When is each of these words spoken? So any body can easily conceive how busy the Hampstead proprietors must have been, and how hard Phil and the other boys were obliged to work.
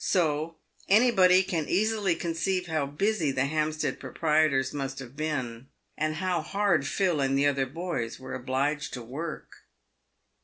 So 0.03 0.55
any 0.89 1.11
body 1.11 1.43
can 1.43 1.69
easily 1.69 2.15
conceive 2.15 2.65
how 2.65 2.87
busy 2.87 3.29
the 3.31 3.45
Hampstead 3.45 3.99
proprietors 3.99 4.73
must 4.73 4.97
have 4.97 5.15
been, 5.15 5.67
and 5.95 6.15
how 6.15 6.41
hard 6.41 6.87
Phil 6.87 7.21
and 7.21 7.37
the 7.37 7.45
other 7.45 7.67
boys 7.67 8.19
were 8.19 8.33
obliged 8.33 8.93
to 8.95 9.03
work. 9.03 9.51